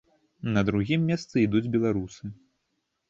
На 0.55 0.63
другім 0.69 1.05
месцы 1.11 1.35
ідуць 1.45 1.65
беларусы. 1.77 2.23